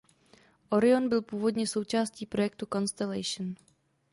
[0.71, 3.55] Orion byl původně součástí projektu Constellation.